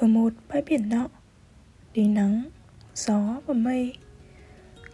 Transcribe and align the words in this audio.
Ở 0.00 0.06
một 0.06 0.32
bãi 0.48 0.62
biển 0.62 0.88
nọ 0.88 1.08
Đầy 1.94 2.08
nắng, 2.08 2.44
gió 2.94 3.40
và 3.46 3.54
mây 3.54 3.96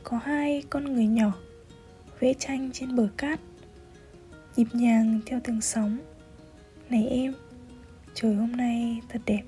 Có 0.02 0.18
hai 0.18 0.62
con 0.70 0.94
người 0.94 1.06
nhỏ 1.06 1.32
Vẽ 2.20 2.34
tranh 2.34 2.70
trên 2.72 2.96
bờ 2.96 3.08
cát 3.16 3.40
Nhịp 4.56 4.66
nhàng 4.72 5.20
theo 5.26 5.40
từng 5.44 5.60
sóng 5.60 5.98
Này 6.90 7.08
em 7.08 7.34
Trời 8.14 8.34
hôm 8.34 8.52
nay 8.52 9.00
thật 9.08 9.20
đẹp 9.26 9.42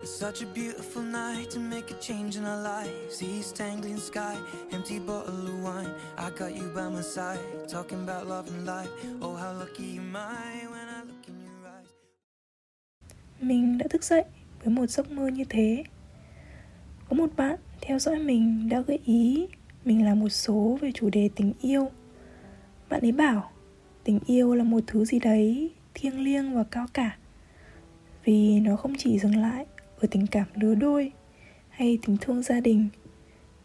It's 0.00 0.20
such 0.20 0.42
a 0.42 0.46
beautiful 0.54 1.02
night 1.02 1.50
to 1.54 1.60
make 1.60 1.90
a 1.90 2.00
change 2.00 2.36
in 2.36 2.44
our 2.44 2.62
lives. 2.64 3.22
East 3.22 3.56
tangling 3.56 3.98
sky, 3.98 4.36
empty 4.70 4.98
bottle 4.98 5.34
of 5.34 5.62
wine. 5.64 5.90
I 6.16 6.30
got 6.38 6.50
you 6.50 6.70
by 6.74 6.88
my 6.94 7.02
side, 7.02 7.38
talking 7.72 8.08
about 8.08 8.28
love 8.28 8.48
and 8.48 8.66
life. 8.66 8.90
Oh, 9.20 9.36
how 9.36 9.52
lucky 9.58 9.98
am 9.98 10.16
I 10.16 10.66
when 10.70 10.88
I 10.88 11.00
look 11.02 11.26
in 11.26 11.34
your 11.42 11.66
eyes. 11.66 11.88
Mình 13.40 13.78
đã 13.78 13.86
thức 13.90 14.04
dậy 14.04 14.24
với 14.64 14.74
một 14.74 14.86
giấc 14.86 15.10
mơ 15.10 15.28
như 15.28 15.44
thế. 15.48 15.84
Có 17.08 17.16
một 17.16 17.30
bạn 17.36 17.56
theo 17.80 17.98
dõi 17.98 18.18
mình 18.18 18.68
đã 18.68 18.80
gợi 18.80 18.98
ý 19.04 19.46
mình 19.84 20.04
làm 20.04 20.20
một 20.20 20.28
số 20.28 20.78
về 20.80 20.92
chủ 20.94 21.10
đề 21.10 21.28
tình 21.36 21.52
yêu. 21.60 21.90
Bạn 22.88 23.00
ấy 23.00 23.12
bảo 23.12 23.50
tình 24.04 24.18
yêu 24.26 24.54
là 24.54 24.64
một 24.64 24.80
thứ 24.86 25.04
gì 25.04 25.18
đấy 25.18 25.70
thiêng 25.94 26.20
liêng 26.20 26.54
và 26.54 26.64
cao 26.64 26.86
cả 26.94 27.16
Vì 28.24 28.60
nó 28.60 28.76
không 28.76 28.94
chỉ 28.98 29.18
dừng 29.18 29.36
lại 29.36 29.66
ở 30.00 30.08
tình 30.10 30.26
cảm 30.26 30.46
lứa 30.54 30.74
đôi 30.74 31.12
hay 31.68 31.98
tình 32.06 32.16
thương 32.20 32.42
gia 32.42 32.60
đình 32.60 32.88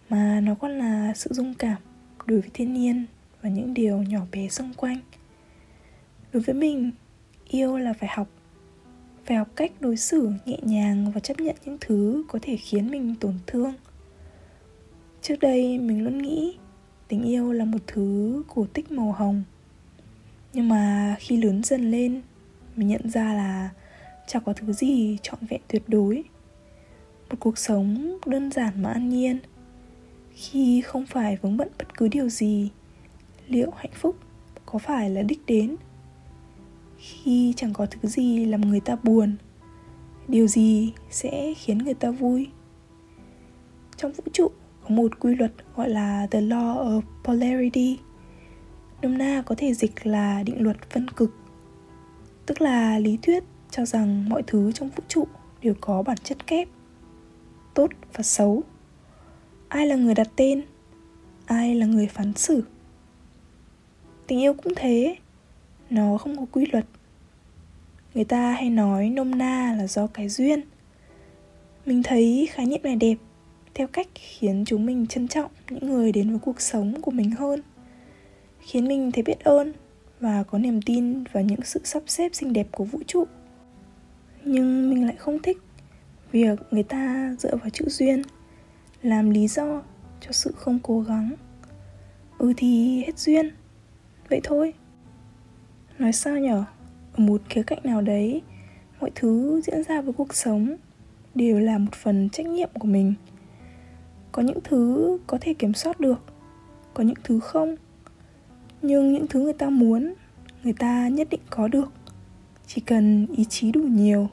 Mà 0.10 0.40
nó 0.40 0.56
còn 0.56 0.72
là 0.72 1.14
sự 1.16 1.30
dung 1.34 1.54
cảm 1.54 1.78
đối 2.26 2.42
với 2.42 2.50
thiên 2.54 2.74
nhiên 2.74 3.06
và 3.42 3.50
những 3.50 3.74
điều 3.74 3.98
nhỏ 3.98 4.20
bé 4.32 4.48
xung 4.50 4.74
quanh. 4.74 4.98
Đối 6.34 6.44
với 6.44 6.56
mình, 6.56 6.92
yêu 7.48 7.78
là 7.78 7.94
phải 7.94 8.10
học 8.14 8.28
phải 9.26 9.38
học 9.38 9.48
cách 9.56 9.72
đối 9.80 9.98
xử 9.98 10.32
nhẹ 10.46 10.58
nhàng 10.62 11.12
và 11.12 11.20
chấp 11.20 11.40
nhận 11.40 11.56
những 11.66 11.78
thứ 11.82 12.24
có 12.28 12.40
thể 12.42 12.58
khiến 12.58 12.92
mình 12.92 13.16
tổn 13.20 13.34
thương. 13.48 13.74
Trước 15.22 15.36
đây, 15.40 15.80
mình 15.80 16.04
luôn 16.04 16.18
nghĩ 16.18 16.58
tình 17.08 17.24
yêu 17.24 17.52
là 17.52 17.66
một 17.66 17.78
thứ 17.88 18.44
cổ 18.48 18.66
tích 18.74 18.92
màu 18.92 19.12
hồng. 19.12 19.44
Nhưng 20.54 20.70
mà 20.70 21.16
khi 21.20 21.38
lớn 21.38 21.64
dần 21.64 21.92
lên, 21.92 22.22
mình 22.76 22.88
nhận 22.88 23.10
ra 23.10 23.34
là 23.34 23.70
chẳng 24.28 24.44
có 24.46 24.54
thứ 24.54 24.74
gì 24.74 25.18
trọn 25.22 25.40
vẹn 25.50 25.62
tuyệt 25.68 25.84
đối. 25.88 26.24
Một 27.30 27.36
cuộc 27.40 27.58
sống 27.58 28.18
đơn 28.26 28.52
giản 28.52 28.82
mà 28.82 28.92
an 28.92 29.10
nhiên. 29.10 29.40
Khi 30.34 30.82
không 30.82 31.06
phải 31.06 31.38
vướng 31.42 31.58
bận 31.58 31.68
bất 31.78 31.98
cứ 31.98 32.08
điều 32.08 32.30
gì, 32.30 32.70
liệu 33.48 33.72
hạnh 33.76 33.92
phúc 33.94 34.16
có 34.66 34.80
phải 34.80 35.10
là 35.10 35.22
đích 35.22 35.46
đến? 35.46 35.76
Khi 37.04 37.54
chẳng 37.58 37.74
có 37.74 37.86
thứ 37.86 38.10
gì 38.10 38.46
làm 38.46 38.62
người 38.62 38.80
ta 38.80 38.96
buồn. 39.04 39.36
Điều 40.28 40.48
gì 40.48 40.94
sẽ 41.10 41.54
khiến 41.58 41.78
người 41.78 41.94
ta 41.94 42.12
vui? 42.12 42.48
Trong 43.98 44.12
vũ 44.12 44.24
trụ 44.34 44.52
có 44.84 44.96
một 44.96 45.20
quy 45.20 45.36
luật 45.36 45.52
gọi 45.76 45.90
là 45.90 46.28
the 46.32 46.42
law 46.42 46.78
of 46.78 47.02
polarity. 47.24 48.00
Nôm 49.02 49.18
na 49.18 49.44
có 49.46 49.56
thể 49.58 49.74
dịch 49.74 50.08
là 50.08 50.44
định 50.44 50.64
luật 50.64 50.78
phân 50.90 51.08
cực, 51.10 51.32
tức 52.46 52.62
là 52.62 53.00
lý 53.00 53.18
thuyết 53.22 53.44
cho 53.72 53.86
rằng 53.86 54.30
mọi 54.30 54.44
thứ 54.48 54.72
trong 54.72 54.90
vũ 54.90 55.04
trụ 55.08 55.28
đều 55.62 55.74
có 55.82 56.04
bản 56.04 56.18
chất 56.24 56.48
kép, 56.48 56.68
tốt 57.74 57.92
và 58.14 58.24
xấu. 58.24 58.64
Ai 59.68 59.88
là 59.88 59.96
người 59.96 60.14
đặt 60.14 60.28
tên? 60.36 60.62
Ai 61.46 61.76
là 61.76 61.86
người 61.86 62.08
phán 62.08 62.34
xử? 62.34 62.64
Tình 64.28 64.40
yêu 64.40 64.54
cũng 64.54 64.74
thế 64.76 65.16
nó 65.94 66.18
không 66.18 66.38
có 66.38 66.46
quy 66.52 66.66
luật. 66.72 66.86
Người 68.14 68.24
ta 68.24 68.52
hay 68.52 68.70
nói 68.70 69.10
nôm 69.10 69.38
na 69.38 69.76
là 69.78 69.88
do 69.88 70.08
cái 70.08 70.30
duyên. 70.30 70.62
Mình 71.86 72.04
thấy 72.04 72.48
khái 72.52 72.66
niệm 72.66 72.80
này 72.84 72.96
đẹp, 72.96 73.16
theo 73.74 73.88
cách 73.88 74.08
khiến 74.14 74.64
chúng 74.68 74.86
mình 74.86 75.08
trân 75.08 75.28
trọng 75.28 75.52
những 75.70 75.90
người 75.90 76.12
đến 76.12 76.30
với 76.30 76.40
cuộc 76.40 76.62
sống 76.62 77.02
của 77.02 77.12
mình 77.12 77.32
hơn, 77.32 77.62
khiến 78.60 78.88
mình 78.88 79.12
thấy 79.12 79.24
biết 79.24 79.40
ơn 79.44 79.74
và 80.20 80.44
có 80.44 80.58
niềm 80.58 80.82
tin 80.82 81.24
vào 81.24 81.44
những 81.44 81.62
sự 81.64 81.82
sắp 81.84 82.04
xếp 82.08 82.36
xinh 82.36 82.54
đẹp 82.54 82.68
của 82.72 82.84
vũ 82.84 83.00
trụ. 83.08 83.28
Nhưng 84.46 84.90
mình 84.90 85.06
lại 85.06 85.16
không 85.16 85.40
thích 85.40 85.58
việc 86.32 86.60
người 86.72 86.84
ta 86.84 87.36
dựa 87.40 87.56
vào 87.56 87.70
chữ 87.70 87.86
duyên 87.90 88.22
làm 89.02 89.30
lý 89.30 89.48
do 89.48 89.82
cho 90.22 90.32
sự 90.32 90.52
không 90.56 90.80
cố 90.84 91.02
gắng. 91.02 91.32
Ừ 92.38 92.54
thì 92.58 93.04
hết 93.06 93.20
duyên, 93.20 93.50
vậy 94.30 94.42
thôi 94.44 94.74
nói 96.00 96.14
sao 96.14 96.38
nhở? 96.38 96.64
Ở 97.14 97.24
một 97.24 97.42
khía 97.50 97.64
cạnh 97.64 97.80
nào 97.84 98.02
đấy, 98.02 98.42
mọi 99.00 99.12
thứ 99.16 99.62
diễn 99.62 99.84
ra 99.84 100.02
với 100.02 100.14
cuộc 100.14 100.36
sống 100.36 100.76
đều 101.36 101.60
là 101.60 101.78
một 101.78 101.94
phần 101.94 102.30
trách 102.30 102.46
nhiệm 102.46 102.70
của 102.74 102.88
mình. 102.88 103.14
Có 104.32 104.42
những 104.42 104.60
thứ 104.64 105.18
có 105.28 105.38
thể 105.42 105.54
kiểm 105.54 105.74
soát 105.74 106.00
được, 106.00 106.24
có 106.94 107.04
những 107.04 107.16
thứ 107.24 107.40
không. 107.40 107.76
Nhưng 108.82 109.14
những 109.14 109.28
thứ 109.28 109.40
người 109.40 109.54
ta 109.54 109.70
muốn, 109.70 110.14
người 110.64 110.74
ta 110.74 111.08
nhất 111.08 111.28
định 111.32 111.42
có 111.50 111.68
được. 111.68 111.92
Chỉ 112.68 112.82
cần 112.82 113.28
ý 113.36 113.46
chí 113.46 113.72
đủ 113.72 113.82
nhiều. 113.82 114.28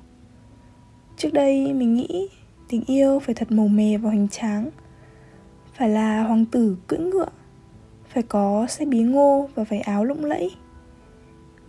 Trước 1.17 1.33
đây 1.33 1.73
mình 1.73 1.95
nghĩ 1.95 2.29
tình 2.69 2.85
yêu 2.87 3.19
phải 3.19 3.35
thật 3.35 3.53
màu 3.53 3.69
mè 3.69 3.99
và 3.99 4.11
hoành 4.11 4.29
tráng. 4.29 4.71
Phải 5.75 5.89
là 5.89 6.23
hoàng 6.23 6.47
tử 6.47 6.77
cưỡi 6.87 6.99
ngựa, 6.99 7.29
phải 8.09 8.23
có 8.23 8.67
xe 8.67 8.85
bí 8.85 9.03
ngô 9.03 9.49
và 9.55 9.65
váy 9.65 9.81
áo 9.81 10.05
lộng 10.05 10.25
lẫy 10.25 10.51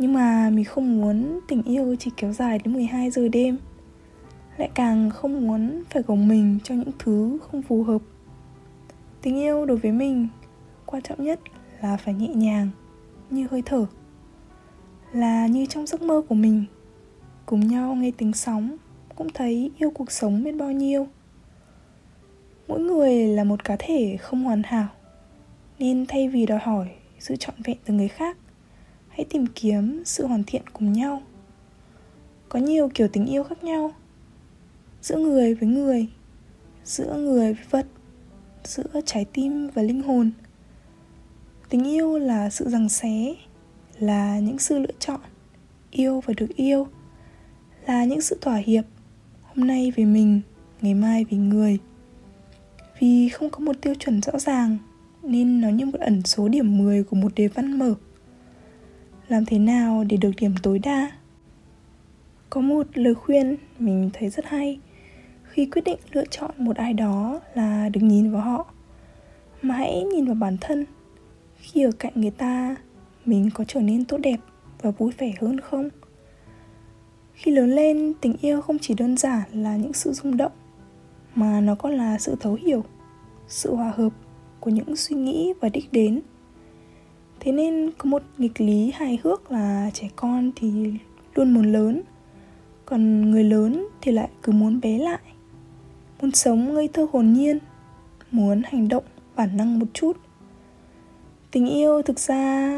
nhưng 0.01 0.13
mà 0.13 0.49
mình 0.49 0.65
không 0.65 1.01
muốn 1.01 1.39
tình 1.47 1.63
yêu 1.63 1.95
chỉ 1.99 2.11
kéo 2.17 2.33
dài 2.33 2.59
đến 2.63 2.73
12 2.73 3.11
giờ 3.11 3.27
đêm. 3.27 3.57
Lại 4.57 4.69
càng 4.73 5.09
không 5.09 5.47
muốn 5.47 5.83
phải 5.89 6.03
gồng 6.03 6.27
mình 6.27 6.59
cho 6.63 6.75
những 6.75 6.91
thứ 6.99 7.37
không 7.41 7.61
phù 7.61 7.83
hợp. 7.83 8.01
Tình 9.21 9.35
yêu 9.35 9.65
đối 9.65 9.77
với 9.77 9.91
mình 9.91 10.27
quan 10.85 11.03
trọng 11.03 11.23
nhất 11.23 11.39
là 11.81 11.97
phải 11.97 12.13
nhẹ 12.13 12.27
nhàng, 12.27 12.69
như 13.29 13.47
hơi 13.51 13.61
thở. 13.65 13.85
Là 15.13 15.47
như 15.47 15.65
trong 15.65 15.87
giấc 15.87 16.01
mơ 16.01 16.21
của 16.29 16.35
mình, 16.35 16.65
Cùng 17.45 17.67
nhau 17.67 17.95
nghe 17.95 18.11
tiếng 18.17 18.33
sóng 18.33 18.77
cũng 19.15 19.27
thấy 19.33 19.71
yêu 19.77 19.91
cuộc 19.91 20.11
sống 20.11 20.43
biết 20.43 20.51
bao 20.51 20.71
nhiêu. 20.71 21.07
Mỗi 22.67 22.79
người 22.79 23.27
là 23.27 23.43
một 23.43 23.63
cá 23.63 23.75
thể 23.79 24.17
không 24.17 24.43
hoàn 24.43 24.61
hảo, 24.63 24.87
Nên 25.79 26.05
thay 26.07 26.27
vì 26.27 26.45
đòi 26.45 26.59
hỏi 26.59 26.89
sự 27.19 27.35
trọn 27.35 27.55
vẹn 27.63 27.77
từ 27.85 27.93
người 27.93 28.07
khác 28.07 28.37
hãy 29.21 29.25
tìm 29.29 29.45
kiếm 29.55 30.01
sự 30.05 30.27
hoàn 30.27 30.43
thiện 30.47 30.61
cùng 30.73 30.93
nhau. 30.93 31.21
Có 32.49 32.59
nhiều 32.59 32.89
kiểu 32.93 33.07
tình 33.07 33.25
yêu 33.25 33.43
khác 33.43 33.63
nhau. 33.63 33.93
Giữa 35.01 35.17
người 35.17 35.55
với 35.55 35.69
người, 35.69 36.07
giữa 36.83 37.15
người 37.17 37.53
với 37.53 37.63
vật, 37.69 37.85
giữa 38.63 39.01
trái 39.05 39.25
tim 39.33 39.67
và 39.73 39.81
linh 39.81 40.01
hồn. 40.01 40.31
Tình 41.69 41.87
yêu 41.87 42.17
là 42.17 42.49
sự 42.49 42.69
rằng 42.69 42.89
xé, 42.89 43.35
là 43.99 44.39
những 44.39 44.59
sự 44.59 44.79
lựa 44.79 44.93
chọn, 44.99 45.19
yêu 45.91 46.21
và 46.25 46.33
được 46.37 46.55
yêu, 46.55 46.87
là 47.87 48.05
những 48.05 48.21
sự 48.21 48.37
thỏa 48.41 48.55
hiệp, 48.55 48.85
hôm 49.43 49.67
nay 49.67 49.93
vì 49.95 50.05
mình, 50.05 50.41
ngày 50.81 50.93
mai 50.93 51.25
vì 51.29 51.37
người. 51.37 51.79
Vì 52.99 53.29
không 53.29 53.49
có 53.49 53.59
một 53.59 53.75
tiêu 53.81 53.93
chuẩn 53.95 54.21
rõ 54.21 54.39
ràng, 54.39 54.77
nên 55.23 55.61
nó 55.61 55.69
như 55.69 55.85
một 55.85 55.99
ẩn 55.99 56.21
số 56.25 56.47
điểm 56.47 56.77
10 56.77 57.03
của 57.03 57.15
một 57.15 57.31
đề 57.35 57.47
văn 57.47 57.79
mở 57.79 57.95
làm 59.31 59.45
thế 59.45 59.59
nào 59.59 60.03
để 60.09 60.17
được 60.17 60.31
điểm 60.37 60.53
tối 60.63 60.79
đa? 60.79 61.11
Có 62.49 62.61
một 62.61 62.87
lời 62.93 63.15
khuyên 63.15 63.57
mình 63.79 64.09
thấy 64.13 64.29
rất 64.29 64.45
hay. 64.45 64.79
Khi 65.43 65.65
quyết 65.65 65.81
định 65.85 65.99
lựa 66.11 66.25
chọn 66.25 66.51
một 66.57 66.75
ai 66.75 66.93
đó 66.93 67.39
là 67.53 67.89
đừng 67.89 68.07
nhìn 68.07 68.31
vào 68.31 68.41
họ, 68.41 68.65
mà 69.61 69.75
hãy 69.75 70.03
nhìn 70.03 70.25
vào 70.25 70.35
bản 70.35 70.57
thân. 70.61 70.85
Khi 71.57 71.83
ở 71.83 71.91
cạnh 71.99 72.13
người 72.15 72.31
ta, 72.31 72.75
mình 73.25 73.49
có 73.53 73.63
trở 73.63 73.79
nên 73.79 74.05
tốt 74.05 74.17
đẹp 74.17 74.39
và 74.81 74.91
vui 74.91 75.11
vẻ 75.17 75.33
hơn 75.41 75.59
không? 75.59 75.89
Khi 77.33 77.51
lớn 77.51 77.69
lên, 77.69 78.13
tình 78.21 78.35
yêu 78.41 78.61
không 78.61 78.79
chỉ 78.79 78.93
đơn 78.93 79.17
giản 79.17 79.41
là 79.53 79.77
những 79.77 79.93
sự 79.93 80.11
rung 80.13 80.37
động, 80.37 80.51
mà 81.35 81.61
nó 81.61 81.75
còn 81.75 81.91
là 81.91 82.17
sự 82.17 82.35
thấu 82.39 82.53
hiểu, 82.53 82.83
sự 83.47 83.75
hòa 83.75 83.93
hợp 83.95 84.13
của 84.59 84.69
những 84.69 84.95
suy 84.95 85.15
nghĩ 85.15 85.53
và 85.61 85.69
đích 85.69 85.91
đến 85.91 86.21
thế 87.43 87.51
nên 87.51 87.91
có 87.97 88.09
một 88.09 88.23
nghịch 88.37 88.61
lý 88.61 88.91
hài 88.95 89.19
hước 89.23 89.51
là 89.51 89.89
trẻ 89.93 90.09
con 90.15 90.51
thì 90.55 90.93
luôn 91.35 91.53
muốn 91.53 91.71
lớn, 91.71 92.01
còn 92.85 93.31
người 93.31 93.43
lớn 93.43 93.87
thì 94.01 94.11
lại 94.11 94.29
cứ 94.43 94.51
muốn 94.51 94.81
bé 94.81 94.97
lại, 94.97 95.19
muốn 96.21 96.31
sống 96.31 96.73
ngây 96.73 96.87
thơ 96.87 97.07
hồn 97.11 97.33
nhiên, 97.33 97.57
muốn 98.31 98.61
hành 98.65 98.87
động 98.87 99.03
bản 99.35 99.57
năng 99.57 99.79
một 99.79 99.85
chút. 99.93 100.17
Tình 101.51 101.67
yêu 101.69 102.01
thực 102.01 102.19
ra 102.19 102.71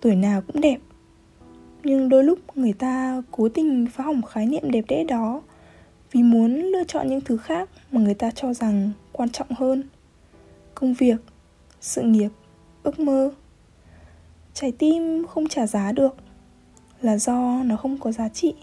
tuổi 0.00 0.14
nào 0.16 0.42
cũng 0.42 0.60
đẹp, 0.60 0.78
nhưng 1.84 2.08
đôi 2.08 2.24
lúc 2.24 2.38
người 2.54 2.72
ta 2.72 3.22
cố 3.30 3.48
tình 3.48 3.86
phá 3.92 4.04
hỏng 4.04 4.22
khái 4.22 4.46
niệm 4.46 4.70
đẹp 4.70 4.84
đẽ 4.88 5.04
đó 5.04 5.42
vì 6.12 6.22
muốn 6.22 6.60
lựa 6.60 6.84
chọn 6.84 7.08
những 7.08 7.20
thứ 7.20 7.36
khác 7.36 7.70
mà 7.92 8.00
người 8.00 8.14
ta 8.14 8.30
cho 8.30 8.54
rằng 8.54 8.90
quan 9.12 9.30
trọng 9.30 9.48
hơn. 9.50 9.82
Công 10.74 10.94
việc, 10.94 11.16
sự 11.80 12.02
nghiệp, 12.02 12.28
ước 12.82 12.98
mơ 12.98 13.30
trái 14.60 14.72
tim 14.72 15.26
không 15.26 15.48
trả 15.48 15.66
giá 15.66 15.92
được 15.92 16.16
là 17.00 17.18
do 17.18 17.62
nó 17.64 17.76
không 17.76 17.98
có 17.98 18.12
giá 18.12 18.28
trị 18.28 18.54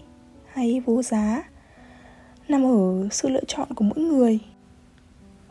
hay 0.52 0.80
vô 0.80 1.02
giá. 1.02 1.42
Nằm 2.48 2.64
ở 2.64 3.08
sự 3.10 3.28
lựa 3.28 3.44
chọn 3.46 3.68
của 3.74 3.84
mỗi 3.84 3.98
người. 3.98 4.38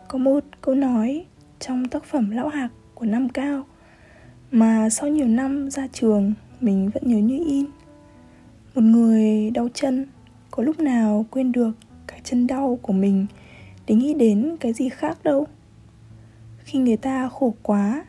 Có 0.07 0.17
một 0.17 0.43
câu 0.61 0.75
nói 0.75 1.25
trong 1.59 1.87
tác 1.87 2.03
phẩm 2.03 2.29
lão 2.29 2.47
hạc 2.47 2.71
của 2.95 3.05
năm 3.05 3.29
cao 3.29 3.63
mà 4.51 4.89
sau 4.89 5.09
nhiều 5.09 5.27
năm 5.27 5.69
ra 5.69 5.87
trường 5.93 6.33
mình 6.59 6.89
vẫn 6.93 7.03
nhớ 7.05 7.17
như 7.17 7.45
in. 7.47 7.65
Một 8.75 8.81
người 8.81 9.49
đau 9.49 9.67
chân 9.73 10.07
có 10.51 10.63
lúc 10.63 10.79
nào 10.79 11.25
quên 11.31 11.51
được 11.51 11.71
cái 12.07 12.21
chân 12.23 12.47
đau 12.47 12.79
của 12.81 12.93
mình 12.93 13.25
để 13.87 13.95
nghĩ 13.95 14.13
đến 14.13 14.57
cái 14.59 14.73
gì 14.73 14.89
khác 14.89 15.23
đâu. 15.23 15.47
Khi 16.57 16.79
người 16.79 16.97
ta 16.97 17.29
khổ 17.29 17.53
quá 17.63 18.05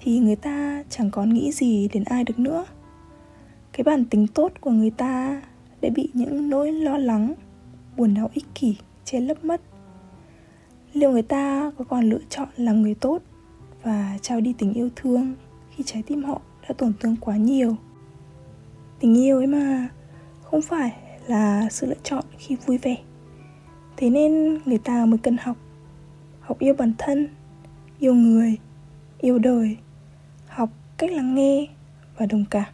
thì 0.00 0.18
người 0.18 0.36
ta 0.36 0.82
chẳng 0.90 1.10
còn 1.10 1.34
nghĩ 1.34 1.52
gì 1.52 1.88
đến 1.92 2.04
ai 2.04 2.24
được 2.24 2.38
nữa. 2.38 2.64
Cái 3.72 3.84
bản 3.84 4.04
tính 4.04 4.26
tốt 4.26 4.52
của 4.60 4.70
người 4.70 4.90
ta 4.90 5.42
đã 5.80 5.88
bị 5.94 6.10
những 6.14 6.50
nỗi 6.50 6.72
lo 6.72 6.98
lắng, 6.98 7.34
buồn 7.96 8.14
đau 8.14 8.30
ích 8.34 8.44
kỷ 8.54 8.76
che 9.04 9.20
lấp 9.20 9.44
mất. 9.44 9.60
Liệu 10.92 11.10
người 11.10 11.22
ta 11.22 11.70
có 11.78 11.84
còn 11.84 12.04
lựa 12.04 12.20
chọn 12.28 12.48
làm 12.56 12.82
người 12.82 12.94
tốt 12.94 13.22
và 13.82 14.18
trao 14.22 14.40
đi 14.40 14.54
tình 14.58 14.72
yêu 14.72 14.88
thương 14.96 15.34
khi 15.70 15.84
trái 15.86 16.02
tim 16.02 16.22
họ 16.22 16.40
đã 16.68 16.74
tổn 16.78 16.92
thương 17.00 17.16
quá 17.20 17.36
nhiều? 17.36 17.76
Tình 19.00 19.14
yêu 19.14 19.36
ấy 19.36 19.46
mà 19.46 19.88
không 20.42 20.62
phải 20.62 20.92
là 21.26 21.68
sự 21.70 21.86
lựa 21.86 22.00
chọn 22.02 22.24
khi 22.38 22.56
vui 22.66 22.78
vẻ. 22.78 22.96
Thế 23.96 24.10
nên 24.10 24.58
người 24.64 24.78
ta 24.78 25.06
mới 25.06 25.18
cần 25.18 25.36
học 25.42 25.56
học 26.40 26.58
yêu 26.58 26.74
bản 26.74 26.92
thân, 26.98 27.28
yêu 27.98 28.14
người, 28.14 28.56
yêu 29.18 29.38
đời 29.38 29.76
cách 30.98 31.10
lắng 31.12 31.34
nghe 31.34 31.66
và 32.16 32.26
đồng 32.26 32.44
cảm. 32.50 32.72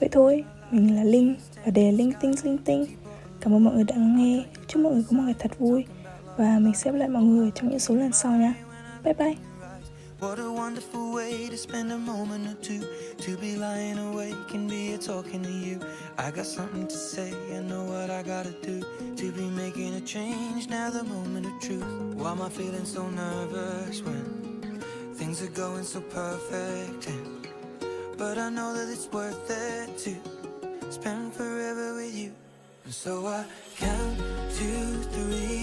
Vậy 0.00 0.08
thôi 0.12 0.44
mình 0.70 0.96
là 0.96 1.04
linh 1.04 1.36
và 1.64 1.70
đề 1.70 1.92
linh 1.92 2.12
tinh 2.20 2.34
linh 2.42 2.58
tinh. 2.58 2.86
Cảm 3.40 3.52
ơn 3.54 3.64
mọi 3.64 3.74
người 3.74 3.84
đã 3.84 3.96
lắng 3.96 4.16
nghe. 4.16 4.44
Chúc 4.66 4.82
mọi 4.82 4.92
người 4.92 5.04
có 5.10 5.16
một 5.16 5.22
ngày 5.22 5.34
thật 5.38 5.58
vui 5.58 5.84
và 6.36 6.58
mình 6.58 6.74
sẽ 6.74 6.90
gặp 6.90 6.98
lại 6.98 7.08
mọi 7.08 7.22
người 7.22 7.50
trong 7.54 7.70
những 7.70 7.78
số 7.78 7.94
lần 7.94 8.12
sau 8.12 8.32
nha. 8.32 8.54
Bye 9.04 9.14
bye. 9.14 9.34
What 10.20 10.36
a 10.36 10.42
wonderful 10.42 11.12
way 11.14 11.48
to 11.50 11.56
spend 11.56 11.92
a 11.92 11.96
moment 11.96 12.44
or 12.50 12.68
two. 12.68 12.80
To 13.26 13.40
be 13.40 13.56
lying 13.56 13.98
awake 13.98 14.52
and 14.54 14.70
be 14.70 14.96
talking 15.06 15.44
to 15.44 15.50
you. 15.50 15.78
I 16.16 16.30
got 16.36 16.46
something 16.46 16.86
to 16.88 16.96
say, 16.96 17.30
I 17.56 17.60
know 17.60 17.84
what 17.84 18.10
I 18.10 18.22
gotta 18.22 18.50
do. 18.62 18.80
To 19.16 19.32
be 19.36 19.46
making 19.56 19.94
a 19.94 20.00
change, 20.00 20.68
now 20.68 20.90
the 20.90 21.04
moment 21.04 21.46
of 21.46 21.52
truth. 21.62 21.84
Why 22.16 22.32
am 22.32 22.42
I 22.42 22.48
feeling 22.48 22.84
so 22.84 23.02
nervous 23.10 24.02
when 24.02 24.57
Things 25.18 25.42
are 25.42 25.48
going 25.48 25.82
so 25.82 26.00
perfect 26.00 27.10
But 28.16 28.38
I 28.38 28.50
know 28.50 28.72
that 28.72 28.88
it's 28.88 29.08
worth 29.08 29.50
it 29.50 29.98
to 30.04 30.92
Spend 30.92 31.34
forever 31.34 31.96
with 31.96 32.14
you. 32.14 32.32
And 32.84 32.94
so 32.94 33.26
I 33.26 33.44
count 33.76 34.18
two, 34.54 35.02
three 35.10 35.57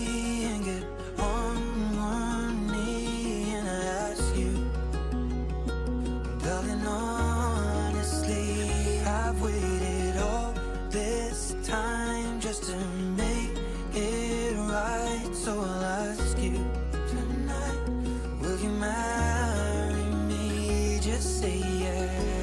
just 21.16 21.40
say 21.40 21.60
yeah. 21.60 22.35